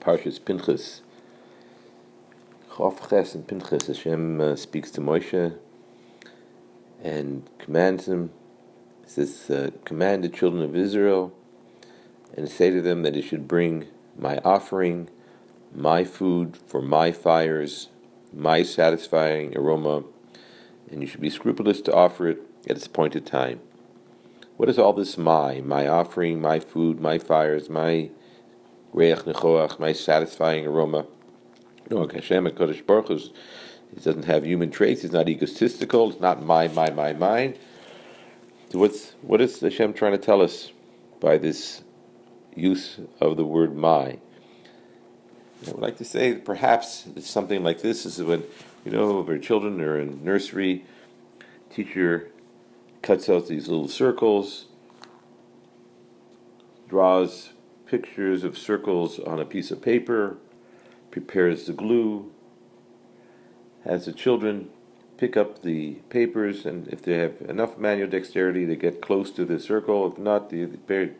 Parshas 0.00 0.44
Pinchas. 0.44 1.02
Chof 2.70 3.08
Ches 3.08 3.34
and 3.34 3.46
Pinchas, 3.46 3.86
Hashem 3.86 4.40
uh, 4.40 4.56
speaks 4.56 4.90
to 4.92 5.00
Moshe 5.00 5.56
and 7.02 7.48
commands 7.58 8.06
him. 8.06 8.30
Says, 9.06 9.50
uh, 9.50 9.70
Command 9.84 10.24
the 10.24 10.28
children 10.28 10.62
of 10.62 10.74
Israel 10.74 11.32
and 12.36 12.48
say 12.48 12.70
to 12.70 12.82
them 12.82 13.02
that 13.02 13.14
they 13.14 13.22
should 13.22 13.48
bring 13.48 13.86
my 14.18 14.38
offering, 14.38 15.08
my 15.74 16.04
food 16.04 16.56
for 16.66 16.82
my 16.82 17.12
fires, 17.12 17.88
my 18.32 18.62
satisfying 18.62 19.56
aroma, 19.56 20.04
and 20.90 21.00
you 21.00 21.06
should 21.06 21.20
be 21.20 21.30
scrupulous 21.30 21.80
to 21.82 21.94
offer 21.94 22.28
it 22.28 22.38
at 22.68 22.76
its 22.76 22.86
appointed 22.86 23.26
time. 23.26 23.60
What 24.56 24.68
is 24.68 24.78
all 24.78 24.92
this 24.92 25.18
my? 25.18 25.60
My 25.60 25.86
offering, 25.86 26.40
my 26.40 26.60
food, 26.60 27.00
my 27.00 27.18
fires, 27.18 27.68
my 27.68 28.10
reiach 28.96 29.24
nichoach, 29.24 29.78
my 29.78 29.92
satisfying 29.92 30.66
aroma. 30.66 31.06
No, 31.90 32.08
Hashem 32.08 32.46
Kodesh 32.48 32.84
Baruch 32.84 33.08
Hu, 33.08 33.18
he 33.94 34.00
doesn't 34.02 34.24
have 34.24 34.44
human 34.44 34.70
traits. 34.70 35.02
He's 35.02 35.12
not 35.12 35.28
egotistical. 35.28 36.10
It's 36.10 36.20
not 36.20 36.42
my, 36.42 36.66
my, 36.68 36.90
my, 36.90 37.12
mine. 37.12 37.56
So 38.70 38.80
what's 38.80 39.12
what 39.22 39.40
is 39.40 39.60
Hashem 39.60 39.92
trying 39.92 40.12
to 40.12 40.18
tell 40.18 40.42
us 40.42 40.72
by 41.20 41.38
this 41.38 41.82
use 42.54 42.98
of 43.20 43.36
the 43.36 43.44
word 43.44 43.76
my? 43.76 44.18
I 45.66 45.70
would 45.70 45.80
like 45.80 45.98
to 45.98 46.04
say 46.04 46.34
perhaps 46.34 47.06
it's 47.14 47.30
something 47.30 47.62
like 47.62 47.82
this 47.82 48.04
is 48.04 48.20
when 48.20 48.42
you 48.84 48.90
know 48.90 49.20
if 49.20 49.28
our 49.28 49.38
children 49.38 49.80
are 49.80 50.00
in 50.00 50.24
nursery, 50.24 50.84
teacher 51.70 52.28
cuts 53.02 53.28
out 53.28 53.46
these 53.46 53.68
little 53.68 53.88
circles, 53.88 54.66
draws 56.88 57.50
pictures 57.86 58.44
of 58.44 58.58
circles 58.58 59.18
on 59.20 59.40
a 59.40 59.44
piece 59.44 59.70
of 59.70 59.80
paper, 59.80 60.36
prepares 61.10 61.66
the 61.66 61.72
glue, 61.72 62.30
has 63.84 64.06
the 64.06 64.12
children 64.12 64.68
pick 65.16 65.36
up 65.36 65.62
the 65.62 65.92
papers, 66.10 66.66
and 66.66 66.88
if 66.88 67.02
they 67.02 67.14
have 67.14 67.40
enough 67.48 67.78
manual 67.78 68.08
dexterity, 68.08 68.64
they 68.64 68.76
get 68.76 69.00
close 69.00 69.30
to 69.30 69.44
the 69.44 69.58
circle. 69.58 70.12
If 70.12 70.18
not, 70.18 70.50
the, 70.50 70.64
the 70.64 71.10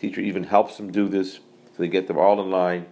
teacher 0.00 0.20
even 0.20 0.44
helps 0.44 0.76
them 0.76 0.90
do 0.90 1.08
this, 1.08 1.34
so 1.34 1.40
they 1.78 1.88
get 1.88 2.08
them 2.08 2.18
all 2.18 2.40
in 2.40 2.50
line, 2.50 2.86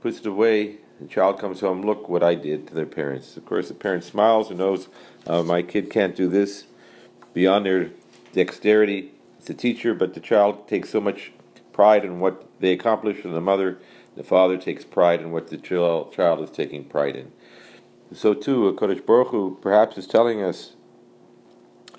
puts 0.00 0.20
it 0.20 0.26
away. 0.26 0.76
The 1.00 1.08
child 1.08 1.38
comes 1.38 1.60
home, 1.60 1.82
look 1.82 2.08
what 2.08 2.22
I 2.22 2.34
did 2.34 2.68
to 2.68 2.74
their 2.74 2.86
parents. 2.86 3.36
Of 3.36 3.44
course, 3.44 3.68
the 3.68 3.74
parent 3.74 4.04
smiles 4.04 4.50
and 4.50 4.58
knows 4.58 4.88
uh, 5.26 5.42
my 5.42 5.62
kid 5.62 5.90
can't 5.90 6.16
do 6.16 6.28
this 6.28 6.64
beyond 7.34 7.66
their 7.66 7.90
dexterity. 8.32 9.12
It's 9.38 9.46
the 9.46 9.54
teacher, 9.54 9.94
but 9.94 10.14
the 10.14 10.20
child 10.20 10.68
takes 10.68 10.90
so 10.90 11.00
much 11.00 11.32
pride 11.76 12.06
in 12.06 12.20
what 12.20 12.48
they 12.58 12.72
accomplish, 12.72 13.22
and 13.22 13.34
the 13.34 13.40
mother, 13.40 13.78
the 14.16 14.24
father 14.24 14.56
takes 14.56 14.82
pride 14.82 15.20
in 15.20 15.30
what 15.30 15.48
the 15.48 15.58
child, 15.58 16.40
is 16.42 16.50
taking 16.50 16.82
pride 16.84 17.14
in. 17.14 17.30
So 18.14 18.32
too, 18.32 18.66
a 18.66 18.72
Kodesh 18.72 19.04
Baruch 19.04 19.28
Hu 19.28 19.58
perhaps 19.60 19.98
is 19.98 20.06
telling 20.06 20.42
us, 20.42 20.72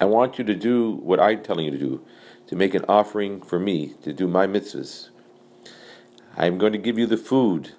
I 0.02 0.06
want 0.06 0.40
you 0.40 0.44
to 0.46 0.56
do 0.56 0.94
what 0.94 1.20
I'm 1.20 1.44
telling 1.44 1.66
you 1.66 1.72
to 1.72 1.78
do, 1.78 2.02
to 2.48 2.56
make 2.56 2.74
an 2.74 2.86
offering 2.90 3.40
for 3.40 3.60
me, 3.60 3.94
to 4.02 4.12
do 4.12 4.28
my 4.28 4.48
mitzvahs. 4.48 5.10
I'm 6.36 6.58
going 6.58 6.74
to 6.74 6.80
give 6.80 6.98
you 6.98 7.06
the 7.06 7.18
food, 7.18 7.74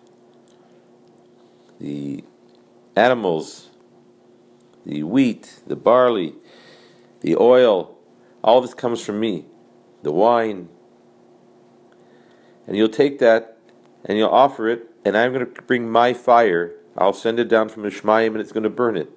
the 1.80 2.22
animals, 2.94 3.70
the 4.86 5.02
wheat, 5.02 5.60
the 5.66 5.76
barley, 5.76 6.34
the 7.22 7.34
oil, 7.36 7.98
all 8.44 8.60
this 8.60 8.74
comes 8.74 9.00
from 9.04 9.18
me, 9.18 9.46
the 10.04 10.12
wine. 10.12 10.68
And 12.68 12.76
you'll 12.76 12.90
take 12.90 13.18
that 13.18 13.56
and 14.04 14.16
you'll 14.16 14.28
offer 14.28 14.68
it, 14.68 14.90
and 15.04 15.16
I'm 15.16 15.32
going 15.32 15.44
to 15.44 15.62
bring 15.62 15.90
my 15.90 16.12
fire. 16.12 16.74
I'll 16.96 17.14
send 17.14 17.40
it 17.40 17.48
down 17.48 17.68
from 17.68 17.82
Shamayim, 17.84 18.28
and 18.28 18.36
it's 18.38 18.52
going 18.52 18.62
to 18.62 18.70
burn 18.70 18.96
it. 18.96 19.10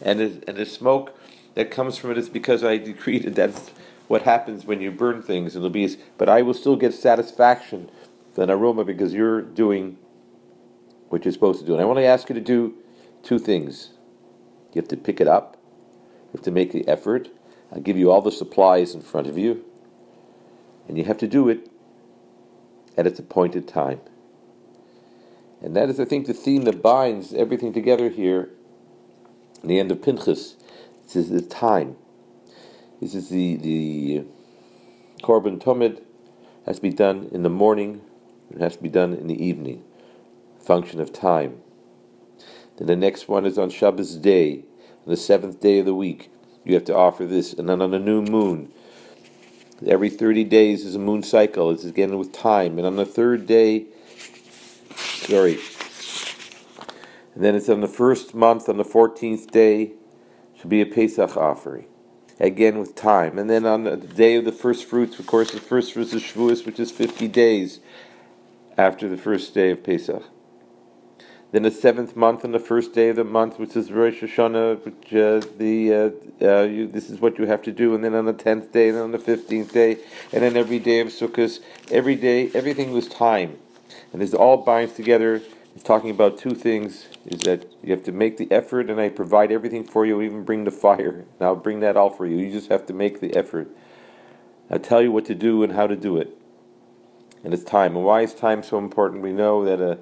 And, 0.00 0.20
it, 0.20 0.44
and 0.48 0.56
the 0.56 0.66
smoke 0.66 1.16
that 1.54 1.70
comes 1.70 1.96
from 1.96 2.10
it 2.10 2.18
is 2.18 2.28
because 2.28 2.64
I 2.64 2.78
decreed 2.78 3.26
it. 3.26 3.34
That's 3.34 3.70
what 4.08 4.22
happens 4.22 4.64
when 4.64 4.80
you 4.80 4.90
burn 4.90 5.22
things. 5.22 5.54
It'll 5.54 5.70
be, 5.70 5.96
but 6.16 6.28
I 6.28 6.42
will 6.42 6.54
still 6.54 6.74
get 6.74 6.94
satisfaction, 6.94 7.90
an 8.36 8.50
aroma, 8.50 8.84
because 8.84 9.12
you're 9.12 9.42
doing 9.42 9.98
what 11.10 11.24
you're 11.24 11.32
supposed 11.32 11.60
to 11.60 11.66
do. 11.66 11.74
And 11.74 11.82
I 11.82 11.84
want 11.84 11.98
to 11.98 12.04
ask 12.04 12.28
you 12.28 12.34
to 12.34 12.40
do 12.40 12.74
two 13.22 13.38
things. 13.38 13.90
You 14.72 14.80
have 14.80 14.88
to 14.88 14.96
pick 14.96 15.20
it 15.20 15.28
up. 15.28 15.56
You 16.32 16.38
have 16.38 16.42
to 16.42 16.50
make 16.50 16.72
the 16.72 16.86
effort. 16.88 17.28
I'll 17.72 17.80
give 17.80 17.98
you 17.98 18.10
all 18.10 18.22
the 18.22 18.32
supplies 18.32 18.94
in 18.94 19.02
front 19.02 19.26
of 19.26 19.36
you. 19.36 19.64
And 20.88 20.96
you 20.96 21.04
have 21.04 21.18
to 21.18 21.28
do 21.28 21.48
it 21.48 21.70
at 22.96 23.06
its 23.06 23.18
appointed 23.18 23.68
time. 23.68 24.00
And 25.62 25.74
that 25.74 25.88
is, 25.88 25.98
I 25.98 26.04
think, 26.04 26.26
the 26.26 26.34
theme 26.34 26.62
that 26.62 26.82
binds 26.82 27.32
everything 27.32 27.72
together 27.72 28.08
here 28.08 28.50
in 29.62 29.68
the 29.68 29.78
end 29.78 29.90
of 29.90 30.02
Pinchas. 30.02 30.56
This 31.04 31.16
is 31.16 31.30
the 31.30 31.42
time. 31.42 31.96
This 33.00 33.14
is 33.14 33.28
the, 33.28 33.56
the 33.56 34.24
Korban 35.22 35.58
Tomid 35.58 36.02
has 36.66 36.76
to 36.76 36.82
be 36.82 36.90
done 36.90 37.28
in 37.32 37.42
the 37.42 37.50
morning, 37.50 38.00
it 38.50 38.60
has 38.60 38.76
to 38.76 38.82
be 38.82 38.88
done 38.88 39.12
in 39.12 39.26
the 39.28 39.44
evening. 39.44 39.84
Function 40.58 41.00
of 41.00 41.12
time. 41.12 41.60
Then 42.76 42.88
the 42.88 42.96
next 42.96 43.28
one 43.28 43.46
is 43.46 43.58
on 43.58 43.70
Shabbos 43.70 44.16
day, 44.16 44.64
on 45.04 45.10
the 45.10 45.16
seventh 45.16 45.60
day 45.60 45.78
of 45.78 45.86
the 45.86 45.94
week. 45.94 46.30
You 46.64 46.74
have 46.74 46.84
to 46.86 46.96
offer 46.96 47.24
this, 47.24 47.52
and 47.52 47.68
then 47.68 47.80
on 47.80 47.94
a 47.94 47.98
new 47.98 48.22
moon, 48.22 48.72
every 49.84 50.10
30 50.10 50.44
days 50.44 50.84
is 50.84 50.94
a 50.94 50.98
moon 50.98 51.22
cycle. 51.22 51.70
It's 51.70 51.84
again 51.84 52.16
with 52.18 52.32
time. 52.32 52.78
And 52.78 52.86
on 52.86 52.96
the 52.96 53.04
third 53.04 53.46
day, 53.46 53.86
sorry, 54.96 55.58
and 57.36 57.44
then 57.44 57.54
it's 57.54 57.68
on 57.68 57.82
the 57.82 57.88
first 57.88 58.34
month, 58.34 58.66
on 58.66 58.78
the 58.78 58.84
14th 58.84 59.50
day, 59.50 59.92
should 60.58 60.70
be 60.70 60.80
a 60.80 60.86
Pesach 60.86 61.36
offering. 61.36 61.86
Again 62.40 62.78
with 62.78 62.94
time. 62.94 63.38
And 63.38 63.48
then 63.50 63.66
on 63.66 63.84
the 63.84 63.96
day 63.96 64.36
of 64.36 64.46
the 64.46 64.52
first 64.52 64.86
fruits, 64.86 65.18
of 65.18 65.26
course, 65.26 65.50
the 65.52 65.60
first 65.60 65.92
fruits 65.92 66.14
is 66.14 66.22
Shavuos, 66.22 66.64
which 66.64 66.80
is 66.80 66.90
50 66.90 67.28
days 67.28 67.80
after 68.78 69.06
the 69.06 69.18
first 69.18 69.52
day 69.52 69.70
of 69.70 69.84
Pesach. 69.84 70.22
Then 71.56 71.62
the 71.62 71.70
seventh 71.70 72.14
month 72.16 72.44
on 72.44 72.52
the 72.52 72.58
first 72.58 72.92
day 72.92 73.08
of 73.08 73.16
the 73.16 73.24
month, 73.24 73.58
which 73.58 73.76
is 73.76 73.90
Rosh 73.90 74.22
Hashanah, 74.22 74.84
which 74.84 75.14
uh, 75.14 75.40
the 75.56 75.90
uh, 75.90 76.46
uh, 76.46 76.62
you, 76.64 76.86
this 76.86 77.08
is 77.08 77.18
what 77.18 77.38
you 77.38 77.46
have 77.46 77.62
to 77.62 77.72
do. 77.72 77.94
And 77.94 78.04
then 78.04 78.14
on 78.14 78.26
the 78.26 78.34
tenth 78.34 78.72
day, 78.72 78.88
and 78.88 78.98
then 78.98 79.04
on 79.04 79.12
the 79.12 79.18
fifteenth 79.18 79.72
day, 79.72 79.96
and 80.34 80.42
then 80.42 80.54
every 80.54 80.78
day 80.78 81.00
of 81.00 81.08
Sukkot, 81.08 81.60
every 81.90 82.14
day, 82.14 82.50
everything 82.52 82.92
was 82.92 83.08
time, 83.08 83.56
and 84.12 84.20
this 84.20 84.34
all 84.34 84.58
binds 84.58 84.92
together. 84.92 85.40
It's 85.74 85.82
talking 85.82 86.10
about 86.10 86.36
two 86.36 86.50
things: 86.50 87.06
is 87.24 87.40
that 87.44 87.64
you 87.82 87.90
have 87.92 88.04
to 88.04 88.12
make 88.12 88.36
the 88.36 88.52
effort, 88.52 88.90
and 88.90 89.00
I 89.00 89.08
provide 89.08 89.50
everything 89.50 89.84
for 89.84 90.04
you, 90.04 90.20
even 90.20 90.44
bring 90.44 90.64
the 90.64 90.70
fire, 90.70 91.24
and 91.38 91.40
I'll 91.40 91.56
bring 91.56 91.80
that 91.80 91.96
all 91.96 92.10
for 92.10 92.26
you. 92.26 92.36
You 92.36 92.52
just 92.52 92.68
have 92.68 92.84
to 92.84 92.92
make 92.92 93.20
the 93.20 93.34
effort. 93.34 93.70
I 94.68 94.76
tell 94.76 95.00
you 95.00 95.10
what 95.10 95.24
to 95.24 95.34
do 95.34 95.62
and 95.62 95.72
how 95.72 95.86
to 95.86 95.96
do 95.96 96.18
it, 96.18 96.36
and 97.42 97.54
it's 97.54 97.64
time. 97.64 97.96
And 97.96 98.04
why 98.04 98.20
is 98.20 98.34
time 98.34 98.62
so 98.62 98.76
important? 98.76 99.22
We 99.22 99.32
know 99.32 99.64
that 99.64 99.80
a 99.80 99.98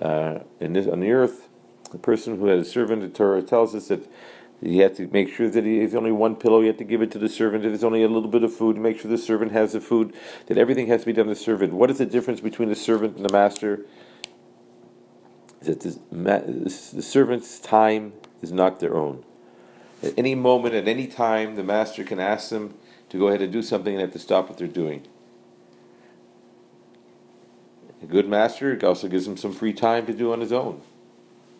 uh, 0.00 0.40
this, 0.58 0.86
on 0.86 1.00
the 1.00 1.12
earth, 1.12 1.48
the 1.90 1.98
person 1.98 2.38
who 2.38 2.46
had 2.46 2.58
a 2.58 2.64
servant, 2.64 3.02
the 3.02 3.08
Torah 3.08 3.42
tells 3.42 3.74
us 3.74 3.88
that 3.88 4.08
he 4.62 4.78
had 4.78 4.94
to 4.96 5.08
make 5.08 5.34
sure 5.34 5.50
that 5.50 5.64
he 5.64 5.78
has 5.78 5.94
only 5.94 6.12
one 6.12 6.36
pillow, 6.36 6.60
he 6.60 6.68
had 6.68 6.78
to 6.78 6.84
give 6.84 7.02
it 7.02 7.10
to 7.12 7.18
the 7.18 7.28
servant. 7.28 7.64
If 7.64 7.72
there's 7.72 7.84
only 7.84 8.04
a 8.04 8.08
little 8.08 8.28
bit 8.28 8.44
of 8.44 8.54
food, 8.54 8.76
make 8.76 9.00
sure 9.00 9.10
the 9.10 9.18
servant 9.18 9.52
has 9.52 9.72
the 9.72 9.80
food, 9.80 10.14
that 10.46 10.56
everything 10.56 10.86
has 10.86 11.00
to 11.00 11.06
be 11.06 11.12
done 11.12 11.26
to 11.26 11.34
the 11.34 11.40
servant. 11.40 11.72
What 11.72 11.90
is 11.90 11.98
the 11.98 12.06
difference 12.06 12.40
between 12.40 12.68
the 12.68 12.76
servant 12.76 13.16
and 13.16 13.24
the 13.24 13.32
master? 13.32 13.84
That 15.62 15.80
the 15.80 17.02
servant's 17.02 17.58
time 17.58 18.12
is 18.40 18.52
not 18.52 18.80
their 18.80 18.96
own. 18.96 19.24
At 20.02 20.14
any 20.16 20.34
moment, 20.34 20.74
at 20.74 20.88
any 20.88 21.06
time, 21.06 21.54
the 21.56 21.62
master 21.62 22.02
can 22.02 22.18
ask 22.18 22.50
them 22.50 22.74
to 23.10 23.18
go 23.18 23.28
ahead 23.28 23.42
and 23.42 23.52
do 23.52 23.62
something 23.62 23.92
and 23.94 24.00
have 24.00 24.12
to 24.12 24.18
stop 24.18 24.48
what 24.48 24.58
they're 24.58 24.66
doing. 24.66 25.06
A 28.02 28.06
good 28.06 28.28
master 28.28 28.78
also 28.84 29.08
gives 29.08 29.26
him 29.26 29.36
some 29.36 29.52
free 29.52 29.72
time 29.72 30.06
to 30.06 30.12
do 30.12 30.32
on 30.32 30.40
his 30.40 30.52
own. 30.52 30.82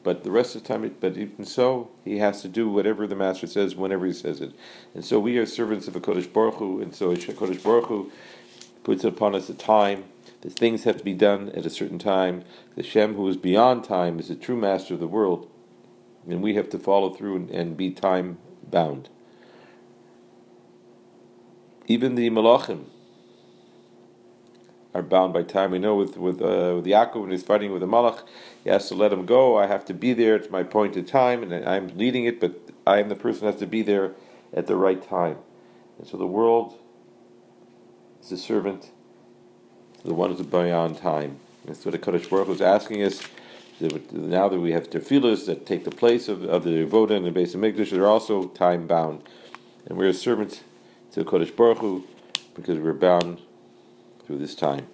But 0.03 0.25
the 0.25 0.33
rest 0.33 0.57
of 0.57 0.63
the 0.63 0.69
time, 0.69 0.95
but 0.99 1.17
even 1.17 1.45
so, 1.45 1.91
he 2.05 2.19
has 2.19 2.43
to 2.43 2.49
do 2.49 2.69
whatever 2.69 3.07
the 3.07 3.15
master 3.15 3.47
says 3.47 3.77
whenever 3.77 4.05
he 4.05 4.13
says 4.13 4.41
it. 4.41 4.53
And 4.95 5.05
so 5.05 5.21
we 5.21 5.39
are 5.39 5.47
servants 5.47 5.87
of 5.87 5.95
a 5.95 6.01
Kodesh 6.01 6.33
Baruch 6.33 6.57
Hu, 6.57 6.81
and 6.81 6.93
so 6.93 7.13
a 7.13 7.17
Kodesh 7.17 7.63
Baruch 7.63 7.87
Hu 7.87 8.11
puts 8.83 9.05
upon 9.05 9.37
us 9.37 9.49
a 9.49 9.55
time. 9.55 10.05
The 10.41 10.51
things 10.51 10.83
have 10.83 10.97
to 10.97 11.05
be 11.05 11.15
done 11.15 11.51
at 11.51 11.65
a 11.65 11.71
certain 11.71 12.01
time. 12.01 12.43
Hashem, 12.77 13.15
who 13.15 13.29
is 13.29 13.37
beyond 13.37 13.85
time, 13.85 14.19
is 14.19 14.27
the 14.27 14.35
true 14.35 14.57
master 14.57 14.95
of 14.95 15.01
the 15.01 15.07
world. 15.07 15.49
And 16.29 16.43
we 16.43 16.55
have 16.55 16.69
to 16.71 16.79
follow 16.79 17.11
through 17.11 17.37
and, 17.37 17.51
and 17.51 17.77
be 17.77 17.93
time 17.93 18.39
bound. 18.69 19.09
Even 21.87 22.17
the 22.17 22.29
Malachim, 22.31 22.87
are 24.95 25.03
bound 25.03 25.33
by 25.33 25.43
time. 25.43 25.71
We 25.71 25.79
know 25.79 25.97
with 25.97 26.17
with 26.17 26.41
uh, 26.43 26.75
with 26.77 26.85
Yaakov 26.85 27.23
when 27.23 27.31
he's 27.31 27.43
fighting 27.43 27.73
with 27.73 27.81
the 27.81 27.89
Malach, 27.89 28.23
he 28.63 28.71
has 28.71 28.89
to 28.89 28.95
let 28.95 29.13
him 29.13 29.27
go. 29.27 29.59
I 29.59 29.67
have 29.67 29.85
to 29.87 29.95
be 29.95 30.13
there 30.13 30.35
at 30.35 30.51
my 30.51 30.61
appointed 30.61 31.07
time, 31.07 31.43
and 31.43 31.69
I'm 31.69 31.97
leading 31.97 32.25
it, 32.25 32.41
but 32.41 32.71
I 32.87 33.01
am 33.01 33.09
the 33.09 33.17
person 33.17 33.43
who 33.43 33.47
has 33.47 33.61
to 33.61 33.67
be 33.67 33.83
there 33.83 34.13
at 34.53 34.67
the 34.67 34.77
right 34.77 35.03
time. 35.03 35.39
And 35.99 36.07
so 36.07 36.17
the 36.17 36.27
world 36.27 36.77
is 38.23 38.33
a 38.33 38.39
servant, 38.39 38.91
the 40.05 40.15
one 40.15 40.35
who's 40.35 40.45
beyond 40.47 40.99
time. 40.99 41.39
That's 41.65 41.85
what 41.85 41.93
the 41.93 41.99
Kodesh 41.99 42.29
Baruch 42.29 42.49
is 42.49 42.61
asking 42.61 43.03
us. 43.03 43.23
Now 43.81 44.49
that 44.49 44.61
we 44.61 44.73
have 44.73 44.91
tefillahs 44.91 45.47
that 45.47 45.67
take 45.67 45.85
the 45.85 45.91
place 45.91 46.29
of, 46.29 46.45
of 46.45 46.65
the 46.65 46.85
Voda 46.85 47.15
and 47.15 47.27
the 47.27 47.31
Beis 47.31 47.57
HaMikdash, 47.57 47.91
they're 47.91 48.07
also 48.07 48.49
time 48.49 48.87
bound. 48.87 49.23
And 49.87 49.99
we're 49.99 50.09
a 50.09 50.15
servant 50.15 50.63
to 51.13 51.25
Kodesh 51.25 51.55
Baruch 51.55 51.79
Hu 51.79 52.05
because 52.55 52.79
we're 52.79 52.93
bound 52.93 53.41
through 54.27 54.39
this 54.39 54.55
time. 54.55 54.87